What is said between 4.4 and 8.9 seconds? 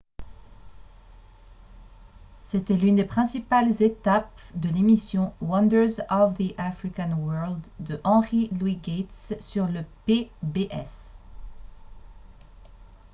de l'émission «wonders of the african world» de henry louis